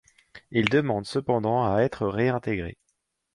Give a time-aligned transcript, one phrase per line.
[0.49, 2.75] Il demande cependant à être réintégré.